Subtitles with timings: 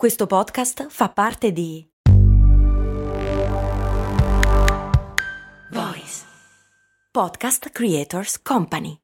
[0.00, 1.86] Questo podcast fa parte di
[5.70, 6.22] Voice
[7.12, 8.96] Podcast Creators Company.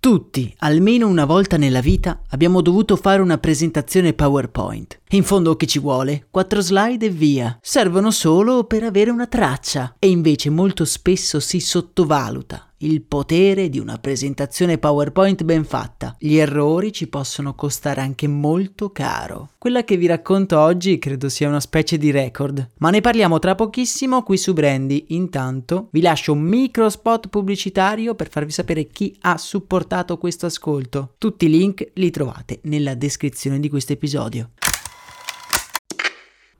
[0.00, 5.02] Tutti, almeno una volta nella vita, abbiamo dovuto fare una presentazione PowerPoint.
[5.10, 6.26] In fondo che ci vuole?
[6.28, 7.56] Quattro slide e via.
[7.62, 9.94] Servono solo per avere una traccia.
[10.00, 16.14] E invece molto spesso si sottovaluta il potere di una presentazione PowerPoint ben fatta.
[16.18, 19.50] Gli errori ci possono costare anche molto caro.
[19.58, 23.54] Quella che vi racconto oggi credo sia una specie di record, ma ne parliamo tra
[23.54, 25.06] pochissimo qui su Brandy.
[25.08, 31.14] Intanto vi lascio un micro spot pubblicitario per farvi sapere chi ha supportato questo ascolto.
[31.18, 34.50] Tutti i link li trovate nella descrizione di questo episodio.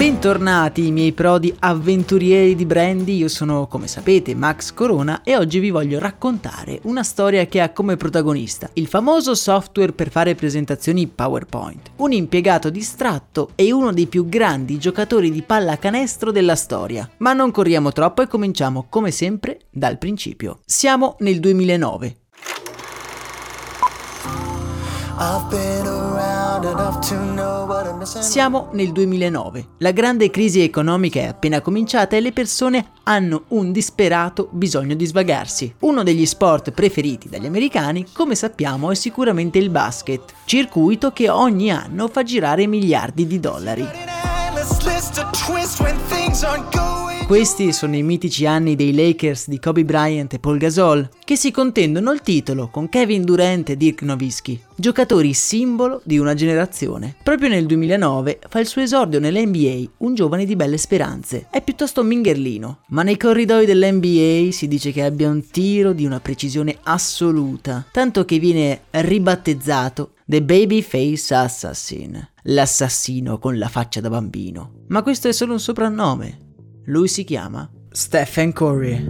[0.00, 5.58] Bentornati i miei prodi avventurieri di Brandy, io sono come sapete Max Corona e oggi
[5.58, 11.06] vi voglio raccontare una storia che ha come protagonista il famoso software per fare presentazioni
[11.06, 17.06] PowerPoint, un impiegato distratto e uno dei più grandi giocatori di pallacanestro della storia.
[17.18, 20.60] Ma non corriamo troppo e cominciamo come sempre dal principio.
[20.64, 22.16] Siamo nel 2009.
[25.18, 26.09] I've been
[28.04, 33.72] siamo nel 2009, la grande crisi economica è appena cominciata e le persone hanno un
[33.72, 35.74] disperato bisogno di svagarsi.
[35.80, 41.70] Uno degli sport preferiti dagli americani, come sappiamo, è sicuramente il basket, circuito che ogni
[41.70, 43.88] anno fa girare miliardi di dollari.
[47.30, 51.52] Questi sono i mitici anni dei Lakers di Kobe Bryant e Paul Gasol, che si
[51.52, 57.14] contendono il titolo con Kevin Durant e Dirk Nowitzki, giocatori simbolo di una generazione.
[57.22, 61.46] Proprio nel 2009 fa il suo esordio nell'NBA un giovane di belle speranze.
[61.52, 66.18] È piuttosto mingherlino, ma nei corridoi dell'NBA si dice che abbia un tiro di una
[66.18, 74.82] precisione assoluta, tanto che viene ribattezzato The Babyface Assassin, l'assassino con la faccia da bambino.
[74.88, 76.48] Ma questo è solo un soprannome.
[76.90, 79.06] Lui si chiama Stephen Curry.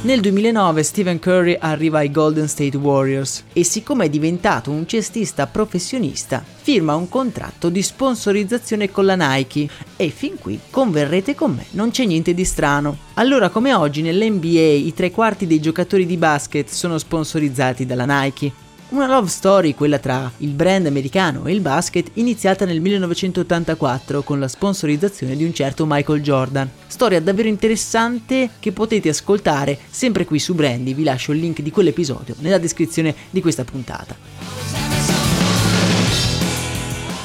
[0.00, 5.46] Nel 2009 Stephen Curry arriva ai Golden State Warriors e siccome è diventato un cestista
[5.46, 11.66] professionista, firma un contratto di sponsorizzazione con la Nike e fin qui converrete con me,
[11.72, 12.96] non c'è niente di strano.
[13.14, 18.64] Allora come oggi nell'NBA i tre quarti dei giocatori di basket sono sponsorizzati dalla Nike,
[18.90, 24.38] una love story, quella tra il brand americano e il basket, iniziata nel 1984 con
[24.38, 26.70] la sponsorizzazione di un certo Michael Jordan.
[26.86, 31.70] Storia davvero interessante che potete ascoltare sempre qui su Brandy, vi lascio il link di
[31.70, 34.85] quell'episodio nella descrizione di questa puntata.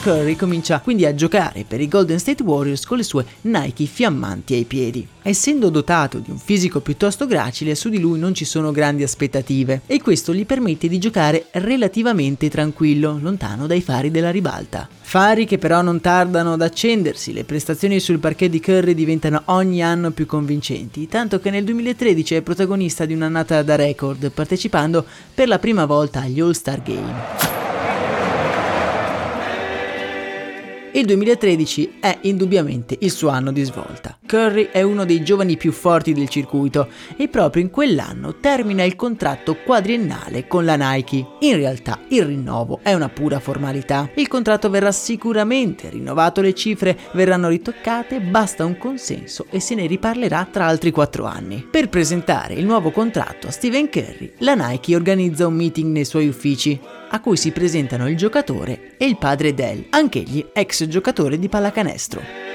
[0.00, 4.54] Curry comincia quindi a giocare per i Golden State Warriors con le sue Nike fiammanti
[4.54, 5.06] ai piedi.
[5.22, 9.82] Essendo dotato di un fisico piuttosto gracile, su di lui non ci sono grandi aspettative
[9.86, 14.88] e questo gli permette di giocare relativamente tranquillo, lontano dai fari della ribalta.
[15.00, 19.82] Fari che però non tardano ad accendersi, le prestazioni sul parquet di Curry diventano ogni
[19.82, 25.04] anno più convincenti, tanto che nel 2013 è protagonista di un'annata da record, partecipando
[25.34, 27.47] per la prima volta agli All-Star Game.
[30.98, 34.17] Il 2013 è indubbiamente il suo anno di svolta.
[34.28, 38.94] Curry è uno dei giovani più forti del circuito e proprio in quell'anno termina il
[38.94, 41.26] contratto quadriennale con la Nike.
[41.40, 44.10] In realtà il rinnovo è una pura formalità.
[44.14, 49.86] Il contratto verrà sicuramente rinnovato, le cifre verranno ritoccate, basta un consenso e se ne
[49.86, 51.66] riparlerà tra altri 4 anni.
[51.68, 56.28] Per presentare il nuovo contratto a Stephen Curry, la Nike organizza un meeting nei suoi
[56.28, 56.78] uffici
[57.10, 62.47] a cui si presentano il giocatore e il padre Dell, anch'egli ex giocatore di pallacanestro.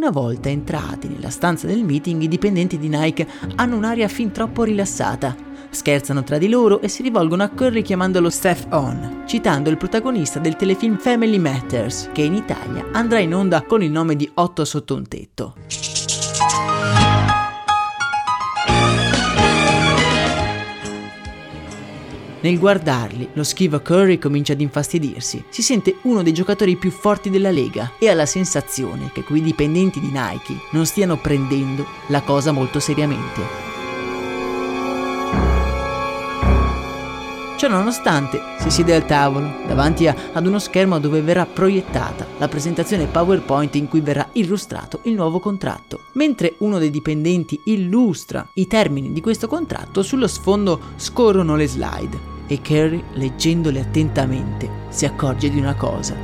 [0.00, 4.62] Una volta entrati nella stanza del meeting, i dipendenti di Nike hanno un'aria fin troppo
[4.62, 5.36] rilassata.
[5.68, 10.38] Scherzano tra di loro e si rivolgono a Curry chiamandolo Steph On, citando il protagonista
[10.38, 14.64] del telefilm Family Matters, che in Italia andrà in onda con il nome di Otto
[14.64, 15.99] sotto un tetto.
[22.42, 25.44] Nel guardarli, lo schivo Curry comincia ad infastidirsi.
[25.50, 29.42] Si sente uno dei giocatori più forti della lega e ha la sensazione che quei
[29.42, 33.79] dipendenti di Nike non stiano prendendo la cosa molto seriamente.
[37.70, 43.06] Ciononostante, si siede al tavolo, davanti a, ad uno schermo dove verrà proiettata la presentazione
[43.06, 46.06] PowerPoint in cui verrà illustrato il nuovo contratto.
[46.14, 52.18] Mentre uno dei dipendenti illustra i termini di questo contratto, sullo sfondo scorrono le slide
[52.48, 56.16] e Carrie, leggendole attentamente, si accorge di una cosa.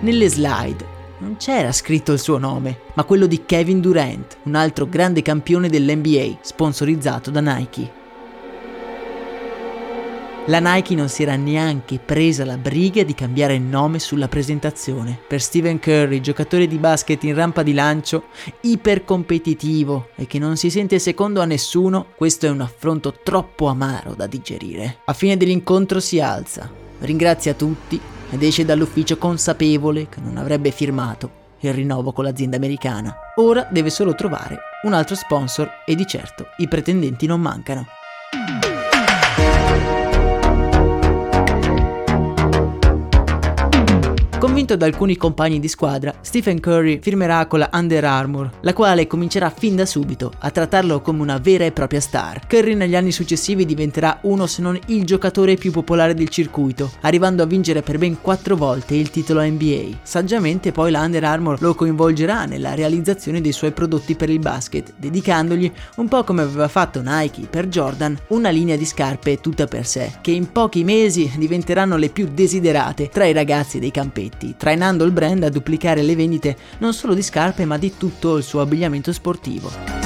[0.00, 0.91] Nelle slide
[1.32, 5.70] non c'era scritto il suo nome, ma quello di Kevin Durant, un altro grande campione
[5.70, 8.00] dell'NBA, sponsorizzato da Nike.
[10.46, 15.18] La Nike non si era neanche presa la briga di cambiare nome sulla presentazione.
[15.26, 18.24] Per Stephen Curry, giocatore di basket in rampa di lancio,
[18.60, 24.14] ipercompetitivo e che non si sente secondo a nessuno, questo è un affronto troppo amaro
[24.14, 24.98] da digerire.
[25.04, 28.00] A fine dell'incontro si alza, ringrazia tutti
[28.32, 33.14] ed esce dall'ufficio consapevole che non avrebbe firmato il rinnovo con l'azienda americana.
[33.36, 37.86] Ora deve solo trovare un altro sponsor e di certo i pretendenti non mancano.
[44.42, 49.06] Convinto da alcuni compagni di squadra, Stephen Curry firmerà con la Under Armour, la quale
[49.06, 52.44] comincerà fin da subito a trattarlo come una vera e propria star.
[52.48, 57.44] Curry negli anni successivi diventerà uno se non il giocatore più popolare del circuito, arrivando
[57.44, 60.00] a vincere per ben quattro volte il titolo NBA.
[60.02, 64.94] Saggiamente poi la Under Armour lo coinvolgerà nella realizzazione dei suoi prodotti per il basket,
[64.96, 69.86] dedicandogli, un po' come aveva fatto Nike per Jordan, una linea di scarpe tutta per
[69.86, 74.54] sé, che in pochi mesi diventeranno le più desiderate tra i ragazzi dei campetti progetti,
[74.56, 78.42] trainando il brand a duplicare le vendite non solo di scarpe ma di tutto il
[78.42, 80.01] suo abbigliamento sportivo.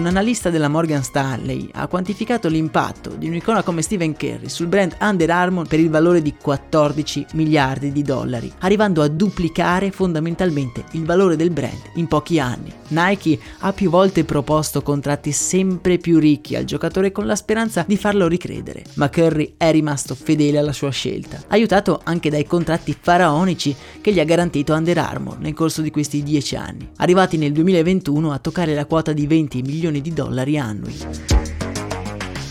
[0.00, 4.96] Un analista della Morgan Stanley ha quantificato l'impatto di un'icona come Stephen Curry sul brand
[4.98, 11.04] Under Armour per il valore di 14 miliardi di dollari, arrivando a duplicare fondamentalmente il
[11.04, 12.72] valore del brand in pochi anni.
[12.88, 17.98] Nike ha più volte proposto contratti sempre più ricchi al giocatore con la speranza di
[17.98, 23.76] farlo ricredere, ma Curry è rimasto fedele alla sua scelta, aiutato anche dai contratti faraonici
[24.00, 28.32] che gli ha garantito Under Armour nel corso di questi 10 anni, arrivati nel 2021
[28.32, 30.96] a toccare la quota di 20 milioni milioni di dollari annui.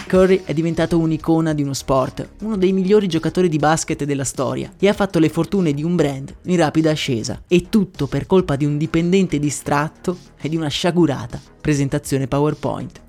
[0.08, 4.72] Curry è diventato un'icona di uno sport, uno dei migliori giocatori di basket della storia
[4.80, 7.44] e ha fatto le fortune di un brand in rapida ascesa.
[7.48, 13.02] E tutto per colpa di un dipendente distratto e di una sciagurata presentazione PowerPoint.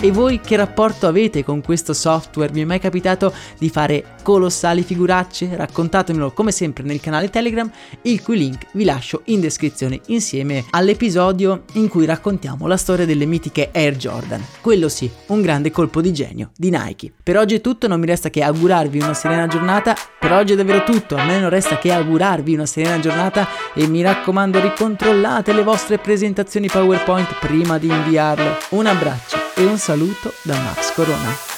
[0.00, 2.52] E voi che rapporto avete con questo software?
[2.52, 5.56] Vi è mai capitato di fare colossali figuracce?
[5.56, 7.68] Raccontatemelo come sempre nel canale Telegram,
[8.02, 13.26] il cui link vi lascio in descrizione insieme all'episodio in cui raccontiamo la storia delle
[13.26, 14.40] mitiche Air Jordan.
[14.60, 17.12] Quello sì, un grande colpo di genio di Nike.
[17.20, 19.96] Per oggi è tutto, non mi resta che augurarvi una serena giornata.
[20.20, 23.88] Per oggi è davvero tutto, a me non resta che augurarvi una serena giornata e
[23.88, 28.58] mi raccomando ricontrollate le vostre presentazioni PowerPoint prima di inviarle.
[28.70, 31.57] Un abbraccio e un saluto da Max Corona.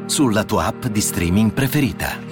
[0.11, 2.30] sulla tua app di streaming preferita.